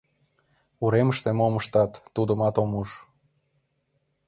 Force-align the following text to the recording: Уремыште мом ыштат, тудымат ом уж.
Уремыште 0.83 1.29
мом 1.39 1.53
ыштат, 1.61 1.91
тудымат 2.15 2.55
ом 2.63 2.71
уж. 2.81 2.89